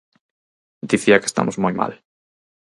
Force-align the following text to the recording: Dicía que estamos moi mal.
Dicía 0.91 1.19
que 1.21 1.29
estamos 1.31 1.59
moi 1.63 1.73
mal. 1.79 1.93